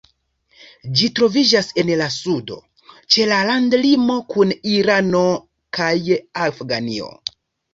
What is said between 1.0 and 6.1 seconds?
Ĝi troviĝas en la sudo, ĉe landlimo kun Irano kaj